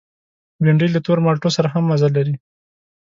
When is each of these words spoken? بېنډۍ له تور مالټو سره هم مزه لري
بېنډۍ 0.63 0.89
له 0.91 0.99
تور 1.05 1.17
مالټو 1.25 1.49
سره 1.57 1.67
هم 1.73 1.83
مزه 1.89 2.07
لري 2.15 2.35